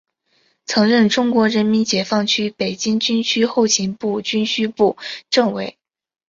[0.65, 4.97] 曾任中国人民解放军北京军区后勤部军需部
[5.29, 5.77] 政委。